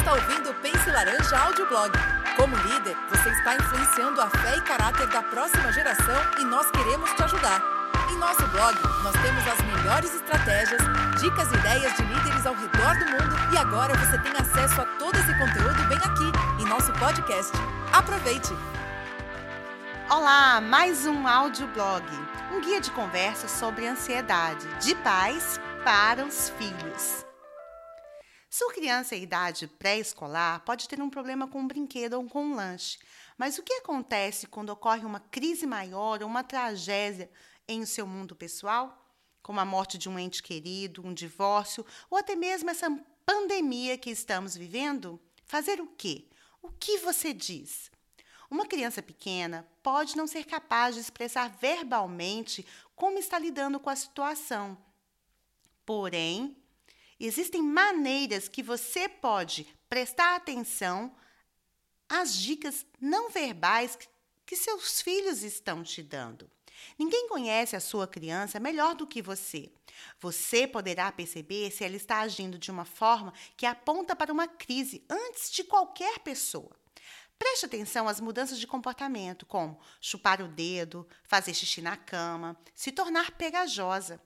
está 0.00 0.14
ouvindo 0.14 0.50
o 0.50 0.54
Pense 0.54 0.90
Laranja 0.90 1.38
Audioblog. 1.38 1.92
Como 2.36 2.56
líder, 2.56 2.96
você 3.10 3.28
está 3.28 3.54
influenciando 3.54 4.20
a 4.22 4.30
fé 4.30 4.56
e 4.56 4.60
caráter 4.62 5.06
da 5.08 5.22
próxima 5.22 5.70
geração 5.72 6.16
e 6.38 6.44
nós 6.44 6.70
queremos 6.70 7.12
te 7.12 7.22
ajudar. 7.22 7.62
Em 8.10 8.16
nosso 8.16 8.46
blog, 8.48 8.74
nós 9.02 9.12
temos 9.20 9.46
as 9.46 9.60
melhores 9.60 10.14
estratégias, 10.14 10.80
dicas 11.20 11.52
e 11.52 11.54
ideias 11.54 11.94
de 11.96 12.02
líderes 12.02 12.46
ao 12.46 12.54
redor 12.54 12.98
do 12.98 13.04
mundo 13.10 13.36
e 13.52 13.58
agora 13.58 13.94
você 13.98 14.18
tem 14.18 14.32
acesso 14.32 14.80
a 14.80 14.86
todo 14.98 15.14
esse 15.16 15.38
conteúdo 15.38 15.88
bem 15.88 15.98
aqui, 15.98 16.62
em 16.62 16.66
nosso 16.66 16.92
podcast. 16.94 17.52
Aproveite! 17.92 18.54
Olá, 20.08 20.62
mais 20.62 21.06
um 21.06 21.28
audioblog, 21.28 22.04
um 22.50 22.60
guia 22.62 22.80
de 22.80 22.90
conversa 22.92 23.46
sobre 23.48 23.86
ansiedade 23.86 24.66
de 24.80 24.94
pais 24.94 25.60
para 25.84 26.24
os 26.24 26.50
filhos. 26.58 27.29
Sua 28.60 28.74
criança 28.74 29.16
em 29.16 29.22
idade 29.22 29.66
pré-escolar 29.66 30.60
pode 30.66 30.86
ter 30.86 31.00
um 31.00 31.08
problema 31.08 31.48
com 31.48 31.60
um 31.60 31.66
brinquedo 31.66 32.12
ou 32.12 32.28
com 32.28 32.44
um 32.44 32.54
lanche. 32.54 32.98
Mas 33.38 33.56
o 33.56 33.62
que 33.62 33.72
acontece 33.72 34.46
quando 34.46 34.68
ocorre 34.68 35.02
uma 35.02 35.18
crise 35.18 35.66
maior 35.66 36.22
ou 36.22 36.28
uma 36.28 36.44
tragédia 36.44 37.30
em 37.66 37.86
seu 37.86 38.06
mundo 38.06 38.36
pessoal? 38.36 39.02
Como 39.42 39.58
a 39.58 39.64
morte 39.64 39.96
de 39.96 40.10
um 40.10 40.18
ente 40.18 40.42
querido, 40.42 41.02
um 41.02 41.14
divórcio 41.14 41.86
ou 42.10 42.18
até 42.18 42.36
mesmo 42.36 42.68
essa 42.68 42.90
pandemia 43.24 43.96
que 43.96 44.10
estamos 44.10 44.54
vivendo? 44.54 45.18
Fazer 45.46 45.80
o 45.80 45.86
quê? 45.86 46.28
O 46.60 46.70
que 46.70 46.98
você 46.98 47.32
diz? 47.32 47.90
Uma 48.50 48.66
criança 48.66 49.00
pequena 49.00 49.66
pode 49.82 50.18
não 50.18 50.26
ser 50.26 50.44
capaz 50.44 50.96
de 50.96 51.00
expressar 51.00 51.48
verbalmente 51.48 52.66
como 52.94 53.18
está 53.18 53.38
lidando 53.38 53.80
com 53.80 53.88
a 53.88 53.96
situação. 53.96 54.76
Porém, 55.86 56.59
existem 57.26 57.62
maneiras 57.62 58.48
que 58.48 58.62
você 58.62 59.08
pode 59.08 59.66
prestar 59.88 60.36
atenção 60.36 61.14
às 62.08 62.34
dicas 62.34 62.86
não 63.00 63.30
verbais 63.30 63.98
que 64.46 64.56
seus 64.56 65.00
filhos 65.00 65.42
estão 65.42 65.82
te 65.82 66.02
dando. 66.02 66.50
Ninguém 66.98 67.28
conhece 67.28 67.76
a 67.76 67.80
sua 67.80 68.06
criança 68.06 68.58
melhor 68.58 68.94
do 68.94 69.06
que 69.06 69.22
você. 69.22 69.70
Você 70.20 70.66
poderá 70.66 71.12
perceber 71.12 71.70
se 71.70 71.84
ela 71.84 71.96
está 71.96 72.20
agindo 72.20 72.58
de 72.58 72.70
uma 72.70 72.84
forma 72.84 73.32
que 73.56 73.66
aponta 73.66 74.16
para 74.16 74.32
uma 74.32 74.48
crise 74.48 75.04
antes 75.08 75.50
de 75.50 75.62
qualquer 75.62 76.20
pessoa. 76.20 76.70
Preste 77.38 77.66
atenção 77.66 78.06
às 78.06 78.20
mudanças 78.20 78.58
de 78.58 78.66
comportamento, 78.66 79.46
como 79.46 79.80
chupar 80.00 80.42
o 80.42 80.48
dedo, 80.48 81.08
fazer 81.22 81.54
xixi 81.54 81.80
na 81.80 81.96
cama, 81.96 82.56
se 82.74 82.92
tornar 82.92 83.30
pegajosa. 83.32 84.20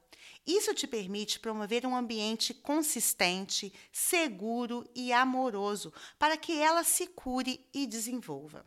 Isso 0.47 0.75
te 0.75 0.87
permite 0.87 1.41
promover 1.41 1.87
um 1.87 1.97
ambiente 1.97 2.53
consistente, 2.53 3.73
seguro 3.91 4.89
e 4.95 5.13
amoroso 5.13 5.93
para 6.19 6.37
que 6.37 6.53
ela 6.53 6.85
se 6.85 7.07
cure 7.07 7.67
e 7.73 7.87
desenvolva. 7.87 8.65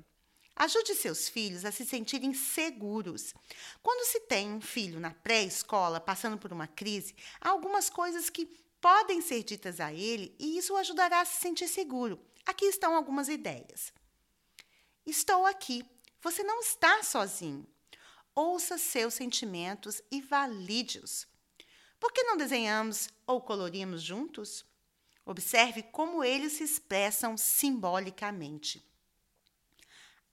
Ajude 0.55 0.95
seus 0.95 1.30
filhos 1.30 1.64
a 1.66 1.72
se 1.72 1.86
sentirem 1.86 2.33
seguros. 2.33 3.31
Quando 3.83 4.08
se 4.08 4.22
tem 4.22 4.52
um 4.52 4.59
filho 4.59 5.00
na 5.00 5.11
pré-escola 5.11 6.00
passando 6.00 6.36
por 6.36 6.52
uma 6.52 6.66
crise, 6.66 7.16
há 7.39 7.50
algumas 7.50 7.92
coisas 7.92 8.28
que 8.28 8.48
podem 8.81 9.22
ser 9.22 9.44
ditas 9.44 9.80
a 9.80 9.94
ele 9.94 10.36
e 10.39 10.58
isso 10.58 10.73
o 10.73 10.78
ajudará 10.78 11.22
a 11.22 11.25
se 11.25 11.39
sentir 11.39 11.67
seguro. 11.67 12.20
Aqui 12.44 12.66
estão 12.66 12.95
algumas 12.95 13.30
ideias. 13.30 13.94
Estou 15.05 15.45
aqui. 15.45 15.86
Você 16.22 16.42
não 16.42 16.59
está 16.59 17.03
sozinho. 17.03 17.67
Ouça 18.33 18.80
seus 18.80 19.14
sentimentos 19.14 20.02
e 20.09 20.22
valide-os. 20.22 21.28
Por 22.00 22.12
que 22.12 22.23
não 22.23 22.38
desenhamos 22.38 23.09
ou 23.26 23.42
colorimos 23.42 24.02
juntos? 24.02 24.66
Observe 25.26 25.84
como 25.84 26.23
eles 26.23 26.54
se 26.54 26.64
expressam 26.64 27.36
simbolicamente. 27.36 28.81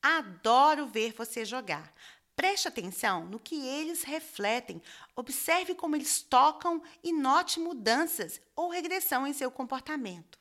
Adoro 0.00 0.87
ver 0.87 1.12
você 1.12 1.44
jogar. 1.44 1.93
Preste 2.37 2.69
atenção 2.69 3.25
no 3.27 3.39
que 3.39 3.66
eles 3.66 4.03
refletem. 4.03 4.83
Observe 5.16 5.75
como 5.75 5.97
eles 5.97 6.21
tocam 6.21 6.83
e 7.03 7.12
note 7.12 7.61
mudanças 7.61 8.41
ou 8.55 8.69
regressão 8.69 9.27
em 9.27 9.33
seu 9.33 9.50
comportamento. 9.50 10.39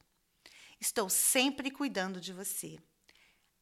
Estou 0.80 1.09
sempre 1.09 1.72
cuidando 1.72 2.19
de 2.19 2.34
você. 2.34 2.78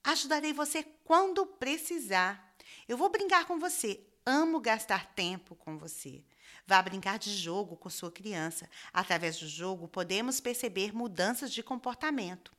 Ajudarei 0.04 0.54
você 0.54 0.84
quando 1.04 1.46
precisar. 1.46 2.56
Eu 2.88 2.98
vou 2.98 3.10
brincar 3.10 3.46
com 3.46 3.60
você. 3.60 4.02
Amo 4.26 4.60
gastar 4.60 5.14
tempo 5.14 5.56
com 5.56 5.78
você. 5.78 6.24
Vá 6.66 6.82
brincar 6.82 7.20
de 7.20 7.36
jogo 7.36 7.76
com 7.76 7.90
sua 7.90 8.12
criança. 8.12 8.70
Através 8.94 9.38
do 9.38 9.48
jogo, 9.48 9.88
podemos 9.88 10.40
perceber 10.40 10.94
mudanças 10.94 11.52
de 11.52 11.62
comportamento. 11.62 12.52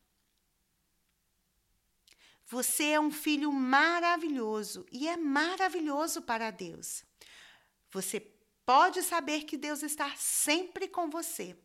Você 2.46 2.84
é 2.88 3.00
um 3.00 3.10
filho 3.10 3.50
maravilhoso 3.50 4.84
e 4.92 5.08
é 5.08 5.16
maravilhoso 5.16 6.20
para 6.20 6.50
Deus. 6.50 7.02
Você 7.90 8.20
pode 8.66 9.02
saber 9.02 9.44
que 9.44 9.56
Deus 9.56 9.82
está 9.82 10.14
sempre 10.16 10.86
com 10.86 11.08
você. 11.08 11.56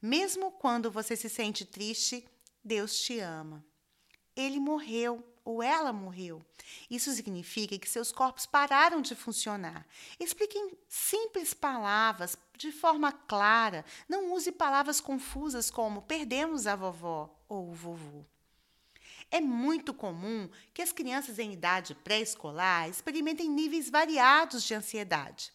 Mesmo 0.00 0.52
quando 0.52 0.90
você 0.90 1.16
se 1.16 1.28
sente 1.28 1.64
triste, 1.64 2.26
Deus 2.64 3.00
te 3.00 3.18
ama. 3.18 3.64
Ele 4.36 4.60
morreu 4.60 5.24
ou 5.50 5.62
ela 5.62 5.92
morreu. 5.92 6.42
Isso 6.88 7.12
significa 7.12 7.78
que 7.78 7.88
seus 7.88 8.12
corpos 8.12 8.46
pararam 8.46 9.00
de 9.00 9.14
funcionar. 9.14 9.86
Explique 10.18 10.56
em 10.56 10.76
simples 10.88 11.52
palavras, 11.52 12.36
de 12.56 12.70
forma 12.70 13.10
clara. 13.10 13.84
Não 14.08 14.32
use 14.32 14.52
palavras 14.52 15.00
confusas 15.00 15.70
como 15.70 16.02
perdemos 16.02 16.66
a 16.66 16.76
vovó 16.76 17.34
ou 17.48 17.70
o 17.70 17.74
vovô. 17.74 18.24
É 19.30 19.40
muito 19.40 19.94
comum 19.94 20.48
que 20.74 20.82
as 20.82 20.92
crianças 20.92 21.38
em 21.38 21.52
idade 21.52 21.94
pré-escolar 21.94 22.88
experimentem 22.88 23.48
níveis 23.48 23.88
variados 23.88 24.64
de 24.64 24.74
ansiedade. 24.74 25.52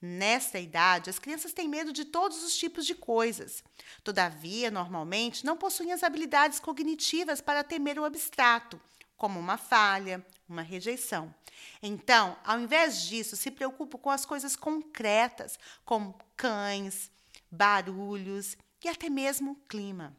Nesta 0.00 0.58
idade, 0.58 1.08
as 1.08 1.18
crianças 1.18 1.54
têm 1.54 1.66
medo 1.66 1.90
de 1.90 2.04
todos 2.04 2.44
os 2.44 2.54
tipos 2.54 2.84
de 2.84 2.94
coisas. 2.94 3.64
Todavia, 4.02 4.70
normalmente, 4.70 5.46
não 5.46 5.56
possuem 5.56 5.92
as 5.92 6.02
habilidades 6.02 6.60
cognitivas 6.60 7.40
para 7.40 7.64
temer 7.64 7.98
o 7.98 8.04
abstrato 8.04 8.78
como 9.24 9.40
uma 9.40 9.56
falha, 9.56 10.22
uma 10.46 10.60
rejeição. 10.60 11.34
Então, 11.82 12.36
ao 12.44 12.60
invés 12.60 13.00
disso, 13.04 13.38
se 13.38 13.50
preocupe 13.50 13.96
com 13.96 14.10
as 14.10 14.26
coisas 14.26 14.54
concretas, 14.54 15.58
como 15.82 16.18
cães, 16.36 17.10
barulhos 17.50 18.54
e 18.84 18.86
até 18.86 19.08
mesmo 19.08 19.56
clima. 19.66 20.14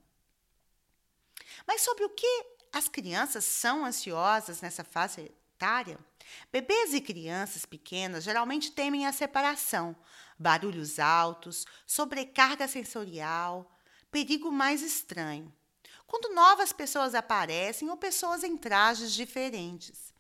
Mas 1.68 1.82
sobre 1.82 2.04
o 2.04 2.10
que 2.10 2.46
as 2.74 2.90
crianças 2.90 3.46
são 3.46 3.86
ansiosas 3.86 4.62
nessa 4.62 4.84
fase 4.84 5.22
etária? 5.22 6.00
Bebês 6.52 6.96
e 6.96 7.00
crianças 7.00 7.64
pequenas 7.64 8.24
geralmente 8.24 8.72
temem 8.72 9.06
a 9.06 9.14
separação, 9.14 9.96
barulhos 10.36 10.98
altos, 10.98 11.68
sobrecarga 11.86 12.68
sensorial, 12.68 13.72
perigo 14.10 14.52
mais 14.52 14.82
estranho 14.82 15.54
quando 16.08 16.34
novas 16.34 16.72
pessoas 16.72 17.16
aparecem 17.16 17.90
ou 17.90 17.98
pessoas 17.98 18.44
em 18.44 18.56
trajes 18.56 19.14
diferentes. 19.14 20.14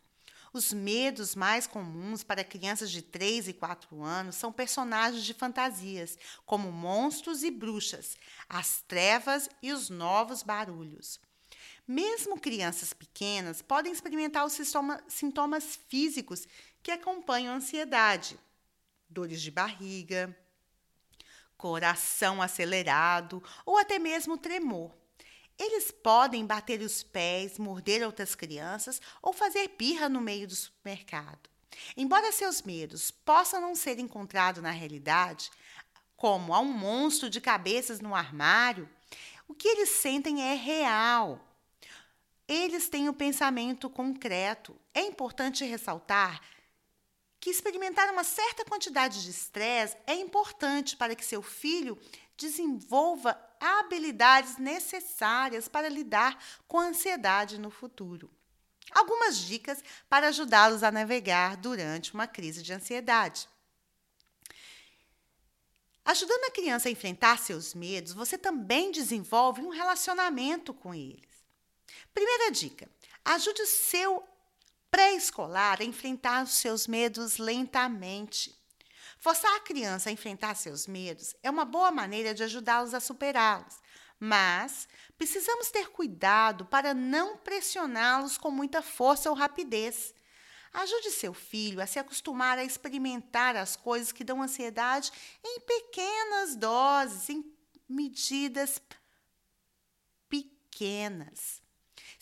Os 0.51 0.71
medos 0.71 1.35
mais 1.35 1.67
comuns 1.67 2.23
para 2.23 2.41
crianças 2.41 2.89
de 2.89 3.01
3 3.01 3.49
e 3.49 3.53
4 3.53 4.01
anos 4.01 4.35
são 4.35 4.53
personagens 4.53 5.25
de 5.25 5.33
fantasias, 5.33 6.17
como 6.45 6.71
monstros 6.71 7.43
e 7.43 7.51
bruxas, 7.51 8.17
as 8.47 8.81
trevas 8.87 9.49
e 9.61 9.73
os 9.73 9.89
novos 9.89 10.43
barulhos. 10.43 11.19
Mesmo 11.85 12.39
crianças 12.39 12.93
pequenas 12.93 13.61
podem 13.61 13.91
experimentar 13.91 14.45
os 14.45 14.57
sintomas 15.09 15.77
físicos 15.89 16.47
que 16.81 16.89
acompanham 16.89 17.53
a 17.53 17.57
ansiedade: 17.57 18.39
dores 19.09 19.41
de 19.41 19.51
barriga, 19.51 20.35
coração 21.57 22.41
acelerado 22.41 23.43
ou 23.65 23.77
até 23.77 23.99
mesmo 23.99 24.37
tremor. 24.37 24.91
Eles 25.57 25.89
podem 25.91 26.45
bater 26.45 26.81
os 26.81 27.01
pés, 27.01 27.57
morder 27.57 28.05
outras 28.05 28.35
crianças 28.35 29.01
ou 29.21 29.31
fazer 29.31 29.69
birra 29.77 30.09
no 30.09 30.19
meio 30.19 30.47
do 30.47 30.55
supermercado. 30.55 31.49
Embora 31.95 32.31
seus 32.31 32.61
medos 32.61 33.11
possam 33.11 33.61
não 33.61 33.75
ser 33.75 33.99
encontrados 33.99 34.61
na 34.61 34.71
realidade, 34.71 35.49
como 36.15 36.53
há 36.53 36.59
um 36.59 36.71
monstro 36.71 37.29
de 37.29 37.39
cabeças 37.39 37.99
no 37.99 38.15
armário, 38.15 38.89
o 39.47 39.53
que 39.53 39.67
eles 39.67 39.89
sentem 39.89 40.41
é 40.41 40.55
real. 40.55 41.39
Eles 42.47 42.89
têm 42.89 43.07
o 43.07 43.11
um 43.11 43.15
pensamento 43.15 43.89
concreto. 43.89 44.75
É 44.93 45.01
importante 45.01 45.65
ressaltar 45.65 46.41
que 47.39 47.49
experimentar 47.49 48.09
uma 48.11 48.23
certa 48.23 48.65
quantidade 48.65 49.23
de 49.23 49.29
estresse 49.29 49.95
é 50.07 50.15
importante 50.15 50.97
para 50.97 51.15
que 51.15 51.23
seu 51.23 51.43
filho 51.43 51.95
desenvolva 52.35 53.33
habilidades 53.65 54.57
necessárias 54.57 55.67
para 55.67 55.89
lidar 55.89 56.41
com 56.67 56.79
a 56.79 56.85
ansiedade 56.85 57.57
no 57.57 57.69
futuro. 57.69 58.29
Algumas 58.91 59.37
dicas 59.37 59.83
para 60.07 60.27
ajudá-los 60.27 60.83
a 60.83 60.91
navegar 60.91 61.57
durante 61.57 62.13
uma 62.13 62.27
crise 62.27 62.61
de 62.61 62.71
ansiedade. 62.71 63.49
Ajudando 66.05 66.45
a 66.45 66.51
criança 66.51 66.87
a 66.87 66.91
enfrentar 66.91 67.39
seus 67.39 67.73
medos, 67.73 68.13
você 68.13 68.37
também 68.37 68.91
desenvolve 68.91 69.61
um 69.61 69.69
relacionamento 69.69 70.71
com 70.71 70.93
eles. 70.93 71.43
Primeira 72.13 72.51
dica: 72.51 72.87
ajude 73.25 73.63
o 73.63 73.67
seu 73.67 74.23
pré-escolar 74.91 75.81
a 75.81 75.83
enfrentar 75.83 76.43
os 76.43 76.53
seus 76.53 76.87
medos 76.87 77.37
lentamente. 77.37 78.54
Forçar 79.25 79.55
a 79.55 79.59
criança 79.59 80.07
a 80.07 80.11
enfrentar 80.11 80.53
seus 80.53 80.85
medos 80.85 81.35
é 81.41 81.49
uma 81.49 81.65
boa 81.65 81.89
maneira 81.89 82.31
de 82.31 82.43
ajudá-los 82.43 82.93
a 82.93 82.99
superá-los, 82.99 83.81
mas 84.19 84.87
precisamos 85.17 85.71
ter 85.71 85.89
cuidado 85.89 86.63
para 86.67 86.93
não 86.93 87.35
pressioná-los 87.35 88.37
com 88.37 88.51
muita 88.51 88.83
força 88.83 89.27
ou 89.27 89.35
rapidez. 89.35 90.13
Ajude 90.71 91.09
seu 91.09 91.33
filho 91.33 91.81
a 91.81 91.87
se 91.87 91.97
acostumar 91.97 92.59
a 92.59 92.63
experimentar 92.63 93.55
as 93.55 93.75
coisas 93.75 94.11
que 94.11 94.23
dão 94.23 94.43
ansiedade 94.43 95.11
em 95.43 95.59
pequenas 95.61 96.55
doses, 96.55 97.27
em 97.27 97.43
medidas 97.89 98.79
pequenas. 100.29 101.64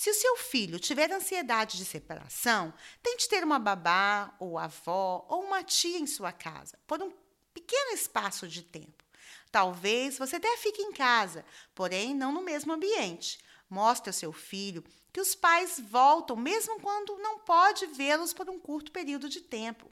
Se 0.03 0.09
o 0.09 0.13
seu 0.13 0.35
filho 0.35 0.81
tiver 0.81 1.09
ansiedade 1.13 1.77
de 1.77 1.85
separação, 1.85 2.73
tente 3.01 3.29
ter 3.29 3.41
uma 3.41 3.57
babá, 3.57 4.35
ou 4.37 4.57
avó, 4.57 5.25
ou 5.29 5.45
uma 5.45 5.63
tia 5.63 5.97
em 5.97 6.05
sua 6.05 6.33
casa, 6.33 6.77
por 6.85 7.01
um 7.01 7.09
pequeno 7.53 7.91
espaço 7.93 8.45
de 8.45 8.63
tempo. 8.63 9.01
Talvez 9.49 10.17
você 10.17 10.35
até 10.35 10.57
fique 10.57 10.81
em 10.81 10.91
casa, 10.91 11.45
porém 11.73 12.13
não 12.13 12.33
no 12.33 12.41
mesmo 12.41 12.73
ambiente. 12.73 13.39
Mostre 13.69 14.09
ao 14.09 14.13
seu 14.13 14.33
filho 14.33 14.83
que 15.13 15.21
os 15.21 15.33
pais 15.35 15.79
voltam 15.79 16.35
mesmo 16.35 16.81
quando 16.81 17.17
não 17.19 17.39
pode 17.39 17.85
vê-los 17.85 18.33
por 18.33 18.49
um 18.49 18.59
curto 18.59 18.91
período 18.91 19.29
de 19.29 19.39
tempo. 19.39 19.89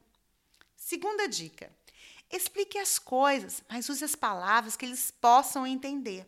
Segunda 0.75 1.25
dica: 1.25 1.73
explique 2.29 2.77
as 2.77 2.99
coisas, 2.99 3.63
mas 3.69 3.87
use 3.87 4.03
as 4.03 4.13
palavras 4.13 4.75
que 4.75 4.85
eles 4.85 5.09
possam 5.09 5.65
entender. 5.65 6.27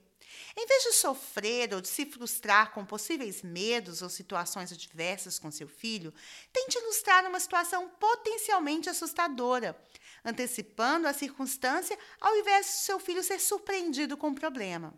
Em 0.55 0.67
vez 0.67 0.83
de 0.83 0.93
sofrer 0.93 1.73
ou 1.73 1.81
de 1.81 1.87
se 1.87 2.05
frustrar 2.05 2.71
com 2.73 2.85
possíveis 2.85 3.41
medos 3.41 4.01
ou 4.01 4.09
situações 4.09 4.71
adversas 4.71 5.39
com 5.39 5.49
seu 5.49 5.67
filho, 5.67 6.13
tente 6.51 6.77
ilustrar 6.77 7.25
uma 7.27 7.39
situação 7.39 7.89
potencialmente 7.99 8.89
assustadora, 8.89 9.75
antecipando 10.23 11.07
a 11.07 11.13
circunstância 11.13 11.97
ao 12.21 12.35
invés 12.37 12.67
de 12.67 12.71
seu 12.73 12.99
filho 12.99 13.23
ser 13.23 13.39
surpreendido 13.39 14.15
com 14.15 14.29
o 14.29 14.35
problema. 14.35 14.93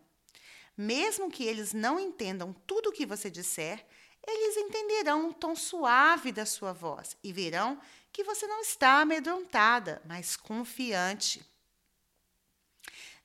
Mesmo 0.76 1.30
que 1.30 1.44
eles 1.44 1.72
não 1.72 1.98
entendam 1.98 2.52
tudo 2.66 2.90
o 2.90 2.92
que 2.92 3.06
você 3.06 3.30
disser, 3.30 3.86
eles 4.26 4.56
entenderão 4.58 5.30
o 5.30 5.34
tom 5.34 5.56
suave 5.56 6.32
da 6.32 6.44
sua 6.44 6.72
voz 6.74 7.16
e 7.22 7.32
verão 7.32 7.80
que 8.12 8.24
você 8.24 8.46
não 8.46 8.60
está 8.60 9.00
amedrontada, 9.00 10.02
mas 10.04 10.36
confiante. 10.36 11.44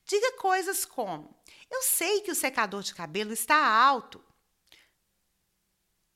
Diga 0.05 0.33
coisas 0.33 0.85
como: 0.85 1.33
Eu 1.71 1.81
sei 1.83 2.21
que 2.21 2.31
o 2.31 2.35
secador 2.35 2.83
de 2.83 2.94
cabelo 2.94 3.31
está 3.31 3.56
alto. 3.65 4.21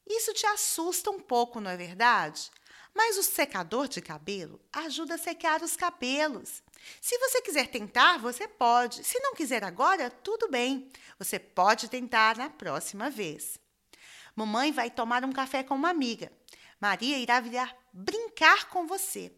Isso 0.06 0.34
te 0.34 0.46
assusta 0.46 1.10
um 1.10 1.20
pouco, 1.20 1.60
não 1.60 1.72
é 1.72 1.78
verdade? 1.78 2.52
Mas 2.94 3.18
o 3.18 3.24
secador 3.24 3.88
de 3.88 4.02
cabelo 4.02 4.60
ajuda 4.72 5.16
a 5.16 5.18
secar 5.18 5.62
os 5.64 5.76
cabelos. 5.76 6.62
Se 7.02 7.18
você 7.18 7.42
quiser 7.42 7.68
tentar, 7.68 8.20
você 8.20 8.48
pode. 8.48 9.04
Se 9.04 9.20
não 9.20 9.34
quiser 9.34 9.64
agora, 9.64 10.10
tudo 10.10 10.50
bem. 10.50 10.90
Você 11.18 11.40
pode 11.40 11.90
tentar 11.90 12.38
na 12.38 12.50
próxima 12.50 13.10
vez. 13.10 13.58
Mamãe 14.36 14.72
vai 14.72 14.92
tomar 14.92 15.26
um 15.26 15.32
café 15.32 15.64
com 15.64 15.76
uma 15.76 15.90
amiga. 15.90 16.32
Maria 16.80 17.18
irá 17.18 17.40
vir 17.40 17.76
brincar 17.92 18.70
com 18.70 18.86
você. 18.86 19.32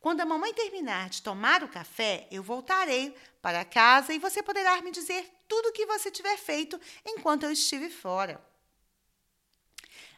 Quando 0.00 0.22
a 0.22 0.26
mamãe 0.26 0.54
terminar 0.54 1.10
de 1.10 1.20
tomar 1.20 1.62
o 1.62 1.68
café, 1.68 2.26
eu 2.30 2.42
voltarei 2.42 3.14
para 3.42 3.64
casa 3.66 4.14
e 4.14 4.18
você 4.18 4.42
poderá 4.42 4.80
me 4.80 4.90
dizer 4.90 5.30
tudo 5.46 5.68
o 5.68 5.72
que 5.72 5.84
você 5.84 6.10
tiver 6.10 6.38
feito 6.38 6.80
enquanto 7.04 7.44
eu 7.44 7.52
estive 7.52 7.90
fora. 7.90 8.42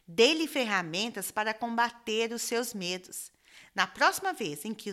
Dê-lhe 0.06 0.46
ferramentas 0.46 1.32
para 1.32 1.52
combater 1.52 2.32
os 2.32 2.43
seus 2.43 2.73
medos. 2.73 3.32
Na 3.75 3.87
próxima 3.87 4.32
vez 4.32 4.64
em 4.64 4.73
que 4.73 4.93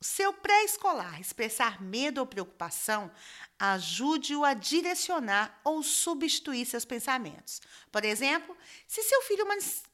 seu 0.00 0.32
pré-escolar 0.32 1.20
expressar 1.20 1.82
medo 1.82 2.18
ou 2.18 2.26
preocupação, 2.26 3.10
ajude-o 3.58 4.44
a 4.44 4.54
direcionar 4.54 5.60
ou 5.64 5.82
substituir 5.82 6.64
seus 6.66 6.84
pensamentos. 6.84 7.60
Por 7.90 8.04
exemplo, 8.04 8.56
se 8.86 9.02
seu 9.02 9.22
filho 9.22 9.46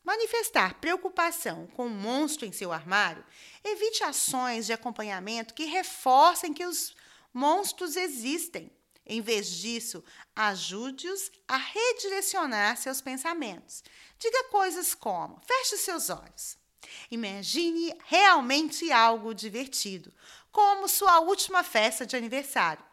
manifestar 0.05 0.75
preocupação 0.75 1.67
com 1.69 1.87
um 1.87 1.91
monstro 1.91 2.45
em 2.45 2.53
seu 2.53 2.73
armário, 2.73 3.25
evite 3.65 4.05
ações 4.05 4.67
de 4.67 4.73
acompanhamento 4.73 5.55
que 5.55 5.65
reforcem 5.65 6.53
que 6.53 6.67
os 6.67 6.95
monstros 7.33 7.97
existem. 7.97 8.71
Em 9.07 9.21
vez 9.21 9.49
disso, 9.49 10.03
ajude-os 10.35 11.31
a 11.47 11.57
redirecionar 11.57 12.77
seus 12.77 13.00
pensamentos. 13.03 13.83
Diga 14.19 14.45
coisas 14.45 14.95
como: 14.95 15.41
feche 15.47 15.77
seus 15.77 16.09
olhos. 16.09 16.63
Imagine 17.11 17.95
realmente 18.07 18.91
algo 18.93 19.35
divertido, 19.35 20.13
como 20.51 20.89
sua 20.89 21.21
última 21.21 21.63
festa 21.63 22.07
de 22.07 22.17
aniversário. 22.17 22.85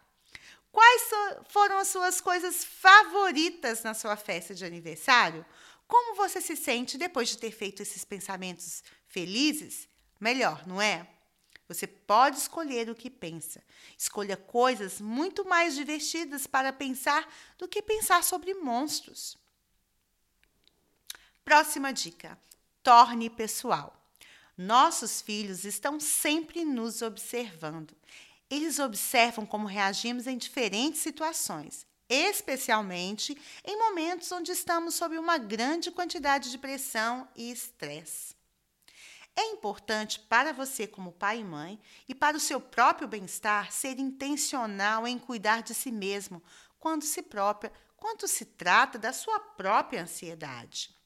Quais 0.71 1.09
foram 1.49 1.77
as 1.77 1.89
suas 1.89 2.21
coisas 2.21 2.63
favoritas 2.63 3.83
na 3.83 3.93
sua 3.93 4.15
festa 4.15 4.55
de 4.55 4.63
aniversário? 4.63 5.45
Como 5.87 6.15
você 6.15 6.39
se 6.39 6.55
sente 6.55 6.97
depois 6.97 7.29
de 7.29 7.37
ter 7.37 7.51
feito 7.51 7.81
esses 7.81 8.05
pensamentos 8.05 8.83
felizes? 9.07 9.89
Melhor, 10.19 10.65
não 10.65 10.81
é? 10.81 11.07
Você 11.67 11.87
pode 11.87 12.37
escolher 12.37 12.89
o 12.89 12.95
que 12.95 13.09
pensa. 13.09 13.63
Escolha 13.97 14.37
coisas 14.37 14.99
muito 14.99 15.45
mais 15.45 15.75
divertidas 15.75 16.47
para 16.47 16.73
pensar 16.73 17.29
do 17.57 17.67
que 17.67 17.81
pensar 17.81 18.23
sobre 18.23 18.53
monstros. 18.53 19.37
Próxima 21.43 21.91
dica: 21.91 22.37
torne 22.83 23.29
pessoal. 23.29 23.95
Nossos 24.57 25.21
filhos 25.21 25.65
estão 25.65 25.99
sempre 25.99 26.65
nos 26.65 27.01
observando. 27.01 27.95
Eles 28.49 28.79
observam 28.79 29.45
como 29.45 29.67
reagimos 29.67 30.27
em 30.27 30.37
diferentes 30.37 31.01
situações, 31.01 31.85
especialmente 32.09 33.37
em 33.63 33.77
momentos 33.77 34.31
onde 34.31 34.51
estamos 34.51 34.95
sob 34.95 35.17
uma 35.17 35.37
grande 35.37 35.89
quantidade 35.89 36.51
de 36.51 36.57
pressão 36.57 37.27
e 37.35 37.51
estresse. 37.51 38.35
É 39.35 39.45
importante 39.51 40.19
para 40.19 40.51
você, 40.51 40.85
como 40.85 41.13
pai 41.13 41.39
e 41.39 41.43
mãe, 41.43 41.79
e 42.07 42.13
para 42.13 42.35
o 42.35 42.39
seu 42.39 42.59
próprio 42.59 43.07
bem-estar, 43.07 43.71
ser 43.71 43.97
intencional 43.97 45.07
em 45.07 45.17
cuidar 45.17 45.63
de 45.63 45.73
si 45.73 45.89
mesmo 45.91 46.43
quando 46.77 47.03
se 47.03 47.21
própria, 47.21 47.71
se 48.27 48.45
trata 48.45 48.99
da 48.99 49.13
sua 49.13 49.39
própria 49.39 50.03
ansiedade. 50.03 51.00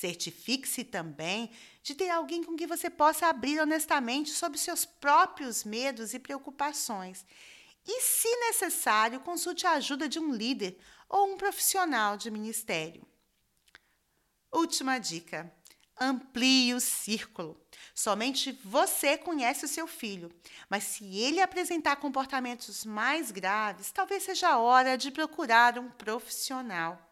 Certifique-se 0.00 0.82
também 0.82 1.50
de 1.82 1.94
ter 1.94 2.08
alguém 2.08 2.42
com 2.42 2.56
quem 2.56 2.66
você 2.66 2.88
possa 2.88 3.26
abrir 3.26 3.60
honestamente 3.60 4.30
sobre 4.30 4.58
seus 4.58 4.86
próprios 4.86 5.62
medos 5.62 6.14
e 6.14 6.18
preocupações. 6.18 7.26
E, 7.86 8.00
se 8.00 8.34
necessário, 8.46 9.20
consulte 9.20 9.66
a 9.66 9.72
ajuda 9.72 10.08
de 10.08 10.18
um 10.18 10.32
líder 10.32 10.78
ou 11.06 11.30
um 11.30 11.36
profissional 11.36 12.16
de 12.16 12.30
ministério. 12.30 13.06
Última 14.50 14.98
dica: 14.98 15.54
amplie 16.00 16.72
o 16.72 16.80
círculo. 16.80 17.60
Somente 17.94 18.52
você 18.64 19.18
conhece 19.18 19.66
o 19.66 19.68
seu 19.68 19.86
filho, 19.86 20.32
mas 20.70 20.84
se 20.84 21.04
ele 21.18 21.42
apresentar 21.42 21.96
comportamentos 21.96 22.86
mais 22.86 23.30
graves, 23.30 23.92
talvez 23.92 24.22
seja 24.22 24.48
a 24.48 24.58
hora 24.58 24.96
de 24.96 25.10
procurar 25.10 25.78
um 25.78 25.90
profissional. 25.90 27.09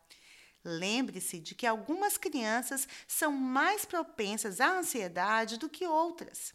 Lembre-se 0.65 1.39
de 1.39 1.55
que 1.55 1.67
algumas 1.67 2.17
crianças 2.19 2.87
são 3.07 3.33
mais 3.33 3.85
propensas 3.85 4.61
à 4.61 4.79
ansiedade 4.79 5.57
do 5.57 5.69
que 5.69 5.87
outras. 5.87 6.53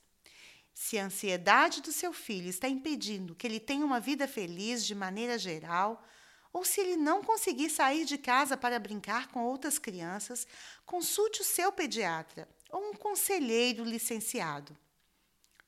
Se 0.73 0.97
a 0.97 1.05
ansiedade 1.05 1.81
do 1.81 1.91
seu 1.91 2.11
filho 2.11 2.49
está 2.49 2.67
impedindo 2.67 3.35
que 3.35 3.45
ele 3.45 3.59
tenha 3.59 3.85
uma 3.85 3.99
vida 3.99 4.27
feliz 4.27 4.85
de 4.85 4.95
maneira 4.95 5.37
geral, 5.37 6.03
ou 6.51 6.63
se 6.63 6.81
ele 6.81 6.95
não 6.95 7.23
conseguir 7.23 7.69
sair 7.69 8.05
de 8.05 8.17
casa 8.17 8.55
para 8.55 8.79
brincar 8.79 9.27
com 9.27 9.43
outras 9.43 9.79
crianças, 9.79 10.45
consulte 10.85 11.41
o 11.41 11.45
seu 11.45 11.71
pediatra 11.71 12.47
ou 12.69 12.91
um 12.91 12.93
conselheiro 12.93 13.83
licenciado. 13.83 14.77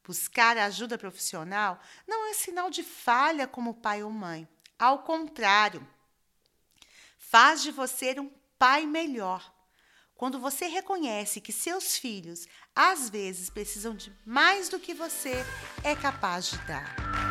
Buscar 0.04 0.56
ajuda 0.58 0.98
profissional 0.98 1.80
não 2.08 2.30
é 2.30 2.34
sinal 2.34 2.70
de 2.70 2.84
falha 2.84 3.48
como 3.48 3.74
pai 3.74 4.04
ou 4.04 4.12
mãe. 4.12 4.48
Ao 4.78 5.00
contrário, 5.00 5.86
faz 7.30 7.62
de 7.62 7.72
você 7.72 8.20
um 8.20 8.32
pai 8.58 8.86
melhor. 8.86 9.54
Quando 10.16 10.40
você 10.40 10.68
reconhece 10.68 11.42
que 11.42 11.52
seus 11.52 11.98
filhos 11.98 12.48
às 12.74 13.10
vezes 13.10 13.50
precisam 13.50 13.96
de 13.96 14.16
mais 14.26 14.70
do 14.70 14.80
que 14.80 14.94
você 14.94 15.44
é 15.84 15.96
capaz 15.96 16.50
de 16.50 16.58
dar. 16.60 17.25